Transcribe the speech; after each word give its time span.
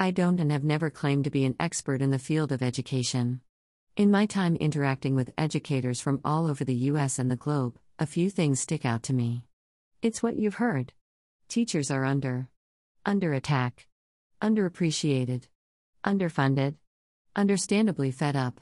I 0.00 0.12
don't 0.12 0.38
and 0.38 0.52
have 0.52 0.62
never 0.62 0.90
claimed 0.90 1.24
to 1.24 1.30
be 1.30 1.44
an 1.44 1.56
expert 1.58 2.00
in 2.00 2.12
the 2.12 2.20
field 2.20 2.52
of 2.52 2.62
education. 2.62 3.40
In 3.96 4.12
my 4.12 4.26
time 4.26 4.54
interacting 4.54 5.16
with 5.16 5.34
educators 5.36 6.00
from 6.00 6.20
all 6.24 6.46
over 6.46 6.64
the 6.64 6.86
US 6.92 7.18
and 7.18 7.28
the 7.28 7.34
globe, 7.34 7.80
a 7.98 8.06
few 8.06 8.30
things 8.30 8.60
stick 8.60 8.84
out 8.84 9.02
to 9.04 9.12
me. 9.12 9.42
It's 10.00 10.22
what 10.22 10.36
you've 10.36 10.62
heard. 10.62 10.92
Teachers 11.48 11.90
are 11.90 12.04
under 12.04 12.48
under 13.04 13.32
attack, 13.32 13.88
underappreciated, 14.40 15.48
underfunded, 16.04 16.76
understandably 17.34 18.12
fed 18.12 18.36
up. 18.36 18.60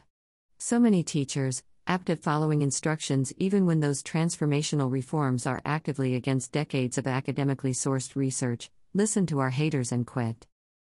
So 0.56 0.80
many 0.80 1.02
teachers, 1.02 1.62
apt 1.86 2.08
at 2.08 2.22
following 2.22 2.62
instructions 2.62 3.34
even 3.36 3.66
when 3.66 3.80
those 3.80 4.02
transformational 4.02 4.90
reforms 4.90 5.46
are 5.46 5.60
actively 5.66 6.14
against 6.14 6.52
decades 6.52 6.96
of 6.96 7.06
academically 7.06 7.72
sourced 7.72 8.16
research, 8.16 8.70
listen 8.94 9.26
to 9.26 9.40
our 9.40 9.50
haters 9.50 9.92
and 9.92 10.06
quit. 10.06 10.46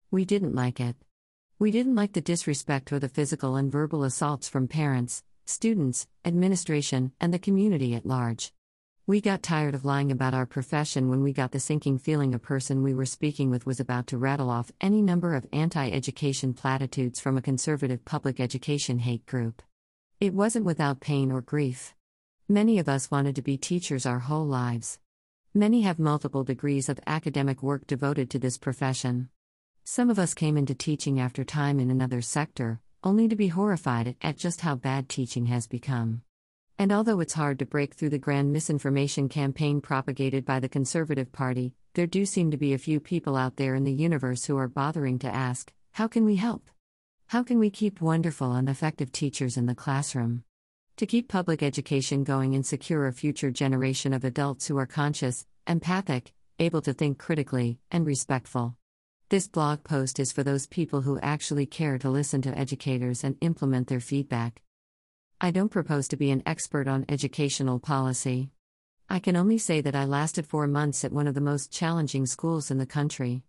We 0.09 0.23
didn't 0.23 0.55
like 0.55 0.79
it. 0.79 0.95
We 1.59 1.69
didn't 1.69 1.95
like 1.95 2.13
the 2.13 2.21
disrespect 2.21 2.93
or 2.93 2.99
the 2.99 3.09
physical 3.09 3.57
and 3.57 3.69
verbal 3.69 4.05
assaults 4.05 4.47
from 4.47 4.69
parents, 4.69 5.21
students, 5.45 6.07
administration, 6.23 7.11
and 7.19 7.33
the 7.33 7.39
community 7.39 7.93
at 7.93 8.05
large. 8.05 8.53
We 9.05 9.19
got 9.19 9.43
tired 9.43 9.75
of 9.75 9.83
lying 9.83 10.09
about 10.09 10.33
our 10.33 10.45
profession 10.45 11.09
when 11.09 11.23
we 11.23 11.33
got 11.33 11.51
the 11.51 11.59
sinking 11.59 11.97
feeling 11.97 12.33
a 12.33 12.39
person 12.39 12.83
we 12.83 12.93
were 12.93 13.05
speaking 13.05 13.49
with 13.49 13.65
was 13.65 13.81
about 13.81 14.07
to 14.07 14.17
rattle 14.17 14.49
off 14.49 14.71
any 14.79 15.01
number 15.01 15.35
of 15.35 15.45
anti 15.51 15.91
education 15.91 16.53
platitudes 16.53 17.19
from 17.19 17.37
a 17.37 17.41
conservative 17.41 18.05
public 18.05 18.39
education 18.39 18.99
hate 18.99 19.25
group. 19.25 19.61
It 20.21 20.33
wasn't 20.33 20.63
without 20.63 21.01
pain 21.01 21.33
or 21.33 21.41
grief. 21.41 21.93
Many 22.47 22.79
of 22.79 22.87
us 22.87 23.11
wanted 23.11 23.35
to 23.35 23.41
be 23.41 23.57
teachers 23.57 24.05
our 24.05 24.19
whole 24.19 24.47
lives. 24.47 24.99
Many 25.53 25.81
have 25.81 25.99
multiple 25.99 26.45
degrees 26.45 26.87
of 26.87 27.01
academic 27.05 27.61
work 27.61 27.85
devoted 27.87 28.29
to 28.29 28.39
this 28.39 28.57
profession. 28.57 29.27
Some 29.89 30.09
of 30.09 30.19
us 30.19 30.33
came 30.33 30.57
into 30.57 30.75
teaching 30.75 31.17
after 31.17 31.45
time 31.45 31.79
in 31.79 31.89
another 31.89 32.21
sector, 32.21 32.81
only 33.05 33.29
to 33.29 33.37
be 33.37 33.47
horrified 33.47 34.17
at 34.21 34.35
just 34.35 34.59
how 34.59 34.75
bad 34.75 35.07
teaching 35.07 35.45
has 35.45 35.65
become. 35.65 36.23
And 36.77 36.91
although 36.91 37.21
it's 37.21 37.35
hard 37.35 37.57
to 37.59 37.65
break 37.65 37.93
through 37.93 38.09
the 38.09 38.19
grand 38.19 38.51
misinformation 38.51 39.29
campaign 39.29 39.79
propagated 39.79 40.43
by 40.43 40.59
the 40.59 40.67
Conservative 40.67 41.31
Party, 41.31 41.73
there 41.93 42.05
do 42.05 42.25
seem 42.25 42.51
to 42.51 42.57
be 42.57 42.73
a 42.73 42.77
few 42.77 42.99
people 42.99 43.37
out 43.37 43.55
there 43.55 43.75
in 43.75 43.85
the 43.85 43.93
universe 43.93 44.43
who 44.43 44.57
are 44.57 44.67
bothering 44.67 45.19
to 45.19 45.33
ask, 45.33 45.71
How 45.93 46.09
can 46.09 46.25
we 46.25 46.35
help? 46.35 46.69
How 47.27 47.41
can 47.41 47.57
we 47.57 47.69
keep 47.69 48.01
wonderful 48.01 48.51
and 48.51 48.67
effective 48.67 49.13
teachers 49.13 49.55
in 49.55 49.67
the 49.67 49.73
classroom? 49.73 50.43
To 50.97 51.05
keep 51.05 51.29
public 51.29 51.63
education 51.63 52.25
going 52.25 52.55
and 52.55 52.65
secure 52.65 53.07
a 53.07 53.13
future 53.13 53.51
generation 53.51 54.11
of 54.11 54.25
adults 54.25 54.67
who 54.67 54.77
are 54.77 54.85
conscious, 54.85 55.45
empathic, 55.65 56.33
able 56.59 56.81
to 56.81 56.91
think 56.91 57.19
critically, 57.19 57.79
and 57.89 58.05
respectful. 58.05 58.75
This 59.29 59.49
blog 59.49 59.83
post 59.83 60.21
is 60.21 60.31
for 60.31 60.41
those 60.41 60.67
people 60.67 61.01
who 61.01 61.19
actually 61.19 61.65
care 61.65 61.97
to 61.97 62.09
listen 62.09 62.41
to 62.43 62.57
educators 62.57 63.25
and 63.25 63.35
implement 63.41 63.87
their 63.87 63.99
feedback. 63.99 64.61
I 65.41 65.51
don't 65.51 65.67
propose 65.67 66.07
to 66.07 66.15
be 66.15 66.31
an 66.31 66.43
expert 66.45 66.87
on 66.87 67.05
educational 67.09 67.77
policy. 67.77 68.51
I 69.09 69.19
can 69.19 69.35
only 69.35 69.57
say 69.57 69.81
that 69.81 69.97
I 69.97 70.05
lasted 70.05 70.47
four 70.47 70.65
months 70.65 71.03
at 71.03 71.11
one 71.11 71.27
of 71.27 71.35
the 71.35 71.41
most 71.41 71.73
challenging 71.73 72.25
schools 72.25 72.71
in 72.71 72.77
the 72.77 72.85
country. 72.85 73.43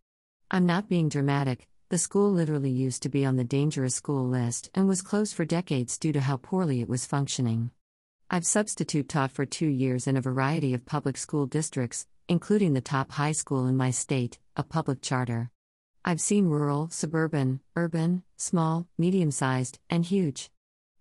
I'm 0.50 0.66
not 0.66 0.88
being 0.88 1.08
dramatic, 1.08 1.68
the 1.90 1.98
school 1.98 2.32
literally 2.32 2.72
used 2.72 3.04
to 3.04 3.08
be 3.08 3.24
on 3.24 3.36
the 3.36 3.44
dangerous 3.44 3.94
school 3.94 4.26
list 4.26 4.70
and 4.74 4.88
was 4.88 5.00
closed 5.00 5.36
for 5.36 5.44
decades 5.44 5.96
due 5.96 6.12
to 6.12 6.22
how 6.22 6.38
poorly 6.38 6.80
it 6.80 6.88
was 6.88 7.06
functioning. 7.06 7.70
I've 8.28 8.44
substitute 8.44 9.08
taught 9.08 9.30
for 9.30 9.46
two 9.46 9.68
years 9.68 10.08
in 10.08 10.16
a 10.16 10.20
variety 10.20 10.74
of 10.74 10.84
public 10.86 11.16
school 11.16 11.46
districts, 11.46 12.08
including 12.28 12.72
the 12.72 12.80
top 12.80 13.12
high 13.12 13.30
school 13.30 13.68
in 13.68 13.76
my 13.76 13.92
state, 13.92 14.40
a 14.56 14.64
public 14.64 15.02
charter. 15.02 15.52
I've 16.08 16.22
seen 16.22 16.46
rural, 16.46 16.88
suburban, 16.88 17.60
urban, 17.76 18.22
small, 18.38 18.88
medium 18.96 19.30
sized, 19.30 19.78
and 19.90 20.06
huge 20.06 20.48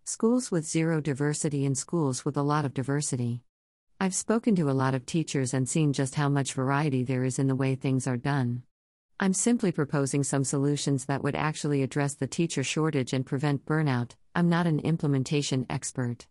schools 0.03 0.51
with 0.51 0.67
zero 0.67 0.99
diversity 0.99 1.65
and 1.65 1.77
schools 1.77 2.25
with 2.25 2.35
a 2.35 2.41
lot 2.41 2.65
of 2.65 2.73
diversity. 2.73 3.41
I've 4.01 4.13
spoken 4.13 4.53
to 4.57 4.69
a 4.69 4.75
lot 4.75 4.93
of 4.93 5.05
teachers 5.05 5.53
and 5.53 5.69
seen 5.69 5.93
just 5.93 6.15
how 6.15 6.27
much 6.27 6.51
variety 6.51 7.03
there 7.03 7.23
is 7.23 7.39
in 7.39 7.47
the 7.47 7.55
way 7.55 7.73
things 7.73 8.05
are 8.05 8.17
done. 8.17 8.63
I'm 9.17 9.33
simply 9.33 9.71
proposing 9.71 10.25
some 10.25 10.43
solutions 10.43 11.05
that 11.05 11.23
would 11.23 11.35
actually 11.37 11.83
address 11.83 12.13
the 12.13 12.27
teacher 12.27 12.65
shortage 12.65 13.13
and 13.13 13.25
prevent 13.25 13.65
burnout. 13.65 14.11
I'm 14.35 14.49
not 14.49 14.67
an 14.67 14.81
implementation 14.81 15.65
expert. 15.69 16.27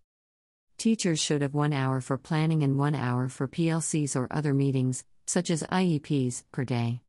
Teachers 0.77 1.19
should 1.19 1.41
have 1.41 1.55
one 1.55 1.73
hour 1.73 2.03
for 2.03 2.19
planning 2.19 2.63
and 2.63 2.79
one 2.79 2.95
hour 2.95 3.31
for 3.31 3.49
PLCs 3.49 4.15
or 4.15 4.29
other 4.31 4.53
meetings, 4.53 5.03
such 5.27 5.49
as 5.49 5.63
IEPs, 5.63 6.45
per 6.53 6.65
day. 6.65 7.01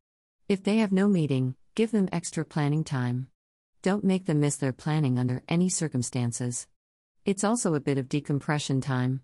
If 0.48 0.62
they 0.62 0.78
have 0.78 0.92
no 0.92 1.08
meeting, 1.08 1.56
give 1.78 1.92
them 1.92 2.08
extra 2.10 2.44
planning 2.44 2.82
time. 2.82 3.28
Don't 3.82 4.02
make 4.02 4.26
them 4.26 4.40
miss 4.40 4.56
their 4.56 4.72
planning 4.72 5.16
under 5.16 5.44
any 5.48 5.68
circumstances. 5.68 6.66
It's 7.24 7.44
also 7.44 7.72
a 7.76 7.80
bit 7.80 7.98
of 7.98 8.08
decompression 8.08 8.80
time. 8.80 9.20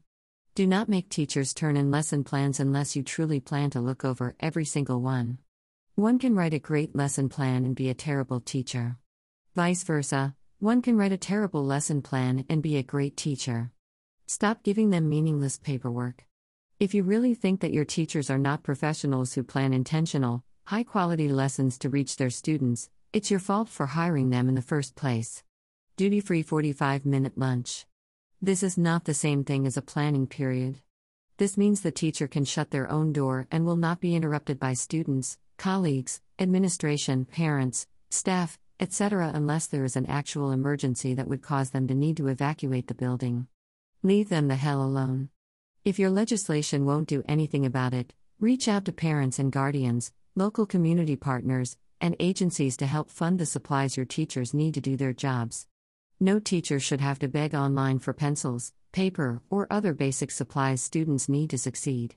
Do 0.54 0.64
not 0.64 0.88
make 0.88 1.08
teachers 1.08 1.52
turn 1.52 1.76
in 1.76 1.90
lesson 1.90 2.22
plans 2.22 2.60
unless 2.60 2.94
you 2.94 3.02
truly 3.02 3.40
plan 3.40 3.70
to 3.70 3.80
look 3.80 4.04
over 4.04 4.36
every 4.38 4.64
single 4.64 5.00
one. 5.00 5.38
One 5.96 6.20
can 6.20 6.36
write 6.36 6.54
a 6.54 6.60
great 6.60 6.94
lesson 6.94 7.28
plan 7.28 7.64
and 7.64 7.74
be 7.74 7.90
a 7.90 7.94
terrible 8.08 8.38
teacher. 8.38 8.98
Vice 9.56 9.82
versa, 9.82 10.36
one 10.60 10.80
can 10.80 10.96
write 10.96 11.10
a 11.10 11.16
terrible 11.16 11.66
lesson 11.66 12.02
plan 12.02 12.44
and 12.48 12.62
be 12.62 12.76
a 12.76 12.84
great 12.84 13.16
teacher. 13.16 13.72
Stop 14.28 14.62
giving 14.62 14.90
them 14.90 15.08
meaningless 15.08 15.58
paperwork. 15.58 16.24
If 16.78 16.94
you 16.94 17.02
really 17.02 17.34
think 17.34 17.62
that 17.62 17.72
your 17.72 17.84
teachers 17.84 18.30
are 18.30 18.38
not 18.38 18.62
professionals 18.62 19.34
who 19.34 19.42
plan 19.42 19.72
intentional, 19.72 20.44
high 20.66 20.82
quality 20.82 21.28
lessons 21.28 21.78
to 21.78 21.90
reach 21.90 22.16
their 22.16 22.30
students, 22.30 22.88
it's 23.12 23.30
your 23.30 23.40
fault 23.40 23.68
for 23.68 23.86
hiring 23.86 24.30
them 24.30 24.48
in 24.48 24.54
the 24.54 24.62
first 24.62 24.96
place. 24.96 25.42
Duty 25.96 26.20
free 26.20 26.42
45 26.42 27.04
minute 27.04 27.36
lunch. 27.36 27.84
This 28.40 28.62
is 28.62 28.78
not 28.78 29.04
the 29.04 29.14
same 29.14 29.44
thing 29.44 29.66
as 29.66 29.76
a 29.76 29.82
planning 29.82 30.26
period. 30.26 30.80
This 31.36 31.58
means 31.58 31.80
the 31.80 31.90
teacher 31.90 32.26
can 32.26 32.44
shut 32.44 32.70
their 32.70 32.90
own 32.90 33.12
door 33.12 33.46
and 33.50 33.66
will 33.66 33.76
not 33.76 34.00
be 34.00 34.14
interrupted 34.14 34.58
by 34.58 34.72
students, 34.72 35.36
colleagues, 35.58 36.22
administration, 36.38 37.26
parents, 37.26 37.86
staff, 38.10 38.58
etc., 38.80 39.32
unless 39.34 39.66
there 39.66 39.84
is 39.84 39.96
an 39.96 40.06
actual 40.06 40.50
emergency 40.50 41.12
that 41.14 41.28
would 41.28 41.42
cause 41.42 41.70
them 41.70 41.86
to 41.88 41.94
need 41.94 42.16
to 42.16 42.28
evacuate 42.28 42.86
the 42.86 42.94
building. 42.94 43.48
Leave 44.02 44.28
them 44.30 44.48
the 44.48 44.56
hell 44.56 44.82
alone. 44.82 45.28
If 45.84 45.98
your 45.98 46.10
legislation 46.10 46.86
won't 46.86 47.08
do 47.08 47.22
anything 47.28 47.66
about 47.66 47.92
it, 47.92 48.14
reach 48.40 48.66
out 48.66 48.84
to 48.86 48.92
parents 48.92 49.38
and 49.38 49.52
guardians, 49.52 50.12
local 50.36 50.66
community 50.66 51.14
partners, 51.14 51.76
and 52.00 52.16
agencies 52.18 52.76
to 52.76 52.86
help 52.86 53.08
fund 53.08 53.38
the 53.38 53.46
supplies 53.46 53.96
your 53.96 54.04
teachers 54.04 54.52
need 54.52 54.74
to 54.74 54.80
do 54.80 54.96
their 54.96 55.12
jobs. 55.12 55.68
No 56.18 56.40
teacher 56.40 56.80
should 56.80 57.00
have 57.00 57.20
to 57.20 57.28
beg 57.28 57.54
online 57.54 58.00
for 58.00 58.12
pencils, 58.12 58.72
paper, 58.90 59.42
or 59.48 59.68
other 59.70 59.94
basic 59.94 60.32
supplies 60.32 60.82
students 60.82 61.28
need 61.28 61.50
to 61.50 61.58
succeed. 61.58 62.16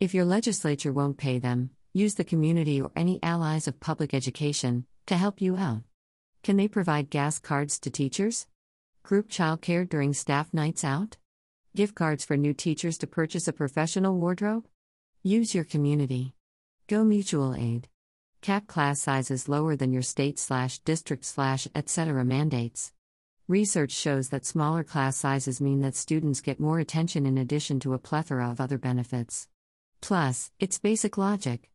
If 0.00 0.12
your 0.12 0.24
legislature 0.24 0.92
won't 0.92 1.18
pay 1.18 1.38
them, 1.38 1.70
use 1.92 2.14
the 2.14 2.24
community 2.24 2.80
or 2.80 2.90
any 2.96 3.20
allies 3.22 3.68
of 3.68 3.78
public 3.78 4.12
education 4.12 4.86
to 5.06 5.16
help 5.16 5.40
you 5.40 5.56
out. 5.56 5.82
Can 6.42 6.56
they 6.56 6.66
provide 6.66 7.10
gas 7.10 7.38
cards 7.38 7.78
to 7.80 7.90
teachers? 7.90 8.48
Group 9.04 9.28
childcare 9.28 9.88
during 9.88 10.14
staff 10.14 10.52
nights 10.52 10.82
out? 10.82 11.16
Gift 11.76 11.94
cards 11.94 12.24
for 12.24 12.36
new 12.36 12.54
teachers 12.54 12.98
to 12.98 13.06
purchase 13.06 13.46
a 13.46 13.52
professional 13.52 14.18
wardrobe? 14.18 14.66
Use 15.22 15.54
your 15.54 15.64
community. 15.64 16.34
Go 16.88 17.04
mutual 17.04 17.54
aid. 17.54 17.88
Cap 18.40 18.66
class 18.66 19.00
sizes 19.00 19.48
lower 19.48 19.76
than 19.76 19.92
your 19.92 20.02
state 20.02 20.38
slash 20.38 20.80
district 20.80 21.24
slash 21.24 21.68
etc. 21.76 22.24
mandates. 22.24 22.92
Research 23.46 23.92
shows 23.92 24.30
that 24.30 24.44
smaller 24.44 24.82
class 24.82 25.16
sizes 25.16 25.60
mean 25.60 25.80
that 25.82 25.94
students 25.94 26.40
get 26.40 26.58
more 26.58 26.80
attention 26.80 27.24
in 27.24 27.38
addition 27.38 27.78
to 27.80 27.94
a 27.94 27.98
plethora 27.98 28.50
of 28.50 28.60
other 28.60 28.78
benefits. 28.78 29.48
Plus, 30.00 30.50
it's 30.58 30.80
basic 30.80 31.16
logic. 31.16 31.70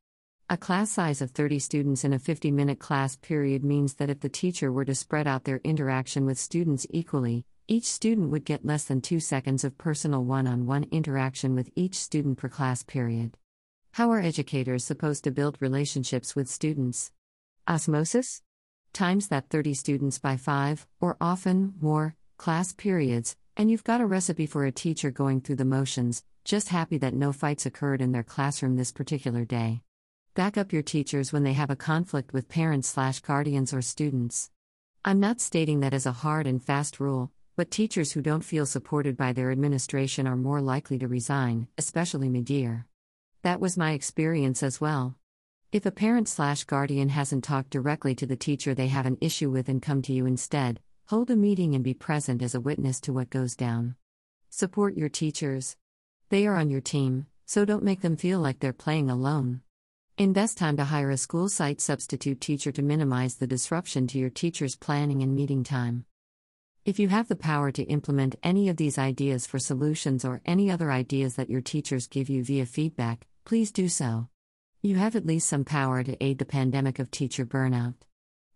A 0.49 0.57
class 0.57 0.91
size 0.91 1.21
of 1.21 1.31
30 1.31 1.59
students 1.59 2.03
in 2.03 2.11
a 2.11 2.19
50 2.19 2.51
minute 2.51 2.79
class 2.79 3.15
period 3.15 3.63
means 3.63 3.95
that 3.95 4.09
if 4.09 4.19
the 4.19 4.29
teacher 4.29 4.73
were 4.73 4.85
to 4.85 4.95
spread 4.95 5.25
out 5.25 5.45
their 5.45 5.61
interaction 5.63 6.25
with 6.25 6.37
students 6.37 6.85
equally, 6.89 7.45
each 7.69 7.85
student 7.85 8.29
would 8.29 8.43
get 8.43 8.65
less 8.65 8.83
than 8.83 9.01
two 9.01 9.21
seconds 9.21 9.63
of 9.63 9.77
personal 9.77 10.25
one 10.25 10.47
on 10.47 10.65
one 10.65 10.85
interaction 10.91 11.55
with 11.55 11.69
each 11.75 11.95
student 11.95 12.37
per 12.37 12.49
class 12.49 12.83
period. 12.83 13.37
How 13.97 14.11
are 14.11 14.21
educators 14.21 14.83
supposed 14.83 15.23
to 15.23 15.31
build 15.31 15.57
relationships 15.59 16.35
with 16.35 16.47
students? 16.47 17.11
Osmosis? 17.67 18.43
Times 18.93 19.29
that 19.29 19.49
30 19.49 19.73
students 19.73 20.19
by 20.19 20.37
5, 20.37 20.85
or 21.01 21.17
often 21.19 21.73
more, 21.81 22.15
class 22.37 22.73
periods, 22.73 23.35
and 23.55 23.71
you've 23.71 23.83
got 23.83 23.99
a 23.99 24.05
recipe 24.05 24.45
for 24.45 24.65
a 24.65 24.71
teacher 24.71 25.09
going 25.09 25.41
through 25.41 25.55
the 25.55 25.65
motions, 25.65 26.23
just 26.45 26.69
happy 26.69 26.99
that 26.99 27.15
no 27.15 27.33
fights 27.33 27.65
occurred 27.65 27.99
in 27.99 28.11
their 28.11 28.21
classroom 28.21 28.75
this 28.75 28.91
particular 28.91 29.45
day. 29.45 29.81
Back 30.35 30.59
up 30.59 30.71
your 30.71 30.83
teachers 30.83 31.33
when 31.33 31.41
they 31.41 31.53
have 31.53 31.71
a 31.71 31.75
conflict 31.75 32.33
with 32.33 32.49
parents 32.49 32.89
slash 32.89 33.21
guardians 33.21 33.73
or 33.73 33.81
students. 33.81 34.51
I'm 35.03 35.19
not 35.19 35.41
stating 35.41 35.79
that 35.79 35.95
as 35.95 36.05
a 36.05 36.11
hard 36.11 36.45
and 36.45 36.63
fast 36.63 36.99
rule, 36.99 37.31
but 37.55 37.71
teachers 37.71 38.11
who 38.11 38.21
don't 38.21 38.45
feel 38.45 38.67
supported 38.67 39.17
by 39.17 39.33
their 39.33 39.49
administration 39.49 40.27
are 40.27 40.35
more 40.35 40.61
likely 40.61 40.99
to 40.99 41.07
resign, 41.07 41.67
especially 41.79 42.29
mid-year. 42.29 42.85
That 43.47 43.61
was 43.61 43.77
my 43.77 43.93
experience 43.93 44.61
as 44.61 44.81
well. 44.81 45.15
If 45.71 45.85
a 45.85 45.91
parent 45.91 46.27
slash 46.27 46.65
guardian 46.65 47.07
hasn't 47.07 47.45
talked 47.45 47.69
directly 47.69 48.13
to 48.15 48.25
the 48.25 48.35
teacher 48.35 48.73
they 48.73 48.89
have 48.89 49.05
an 49.05 49.17
issue 49.21 49.49
with 49.49 49.69
and 49.69 49.81
come 49.81 50.01
to 50.01 50.11
you 50.11 50.25
instead, 50.25 50.81
hold 51.05 51.31
a 51.31 51.35
meeting 51.37 51.73
and 51.73 51.81
be 51.81 51.93
present 51.93 52.41
as 52.41 52.55
a 52.55 52.59
witness 52.59 52.99
to 52.99 53.13
what 53.13 53.29
goes 53.29 53.55
down. 53.55 53.95
Support 54.49 54.97
your 54.97 55.07
teachers. 55.07 55.77
They 56.27 56.45
are 56.45 56.57
on 56.57 56.69
your 56.69 56.81
team, 56.81 57.27
so 57.45 57.63
don't 57.63 57.85
make 57.85 58.01
them 58.01 58.17
feel 58.17 58.41
like 58.41 58.59
they're 58.59 58.73
playing 58.73 59.09
alone. 59.09 59.61
Invest 60.17 60.57
time 60.57 60.75
to 60.75 60.83
hire 60.83 61.09
a 61.09 61.15
school 61.15 61.47
site 61.47 61.79
substitute 61.79 62.41
teacher 62.41 62.73
to 62.73 62.81
minimize 62.81 63.35
the 63.35 63.47
disruption 63.47 64.07
to 64.07 64.19
your 64.19 64.29
teacher's 64.29 64.75
planning 64.75 65.23
and 65.23 65.33
meeting 65.33 65.63
time. 65.63 66.03
If 66.83 66.99
you 66.99 67.07
have 67.07 67.29
the 67.29 67.37
power 67.37 67.71
to 67.71 67.83
implement 67.83 68.35
any 68.43 68.67
of 68.67 68.75
these 68.75 68.97
ideas 68.97 69.47
for 69.47 69.57
solutions 69.57 70.25
or 70.25 70.41
any 70.45 70.69
other 70.69 70.91
ideas 70.91 71.35
that 71.35 71.49
your 71.49 71.61
teachers 71.61 72.07
give 72.07 72.27
you 72.29 72.43
via 72.43 72.65
feedback, 72.65 73.25
please 73.47 73.71
do 73.71 73.87
so. 73.87 74.27
You 74.81 74.97
have 74.97 75.15
at 75.15 75.25
least 75.25 75.47
some 75.47 75.63
power 75.63 76.03
to 76.03 76.21
aid 76.21 76.37
the 76.37 76.43
pandemic 76.43 76.99
of 76.99 77.09
teacher 77.09 77.45
burnout. 77.45 77.93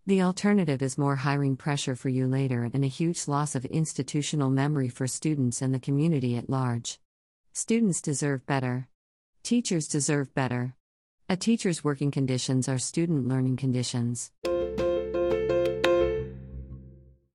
The 0.06 0.20
alternative 0.20 0.82
is 0.82 0.98
more 0.98 1.16
hiring 1.16 1.56
pressure 1.56 1.96
for 1.96 2.10
you 2.10 2.26
later 2.26 2.68
and 2.74 2.84
a 2.84 2.88
huge 2.88 3.26
loss 3.26 3.54
of 3.54 3.64
institutional 3.64 4.50
memory 4.50 4.90
for 4.90 5.06
students 5.06 5.62
and 5.62 5.72
the 5.72 5.80
community 5.80 6.36
at 6.36 6.50
large. 6.50 7.00
Students 7.54 8.02
deserve 8.02 8.44
better. 8.44 8.88
Teachers 9.42 9.88
deserve 9.88 10.34
better. 10.34 10.74
A 11.26 11.36
teacher's 11.36 11.82
working 11.82 12.10
conditions 12.10 12.68
are 12.68 12.78
student 12.78 13.26
learning 13.26 13.56
conditions. 13.56 14.30